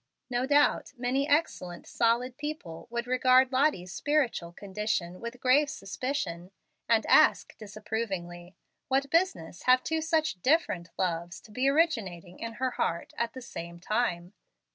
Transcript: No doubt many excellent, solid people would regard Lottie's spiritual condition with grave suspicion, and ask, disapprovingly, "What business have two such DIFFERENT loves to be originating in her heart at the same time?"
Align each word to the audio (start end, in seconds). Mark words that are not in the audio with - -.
No 0.31 0.47
doubt 0.47 0.93
many 0.97 1.27
excellent, 1.29 1.85
solid 1.85 2.35
people 2.35 2.87
would 2.89 3.05
regard 3.05 3.51
Lottie's 3.51 3.93
spiritual 3.93 4.51
condition 4.51 5.19
with 5.19 5.39
grave 5.39 5.69
suspicion, 5.69 6.49
and 6.89 7.05
ask, 7.05 7.55
disapprovingly, 7.59 8.55
"What 8.87 9.11
business 9.11 9.61
have 9.69 9.83
two 9.83 10.01
such 10.01 10.41
DIFFERENT 10.41 10.89
loves 10.97 11.39
to 11.41 11.51
be 11.51 11.69
originating 11.69 12.39
in 12.39 12.53
her 12.53 12.71
heart 12.71 13.13
at 13.15 13.33
the 13.33 13.43
same 13.43 13.79
time?" 13.79 14.33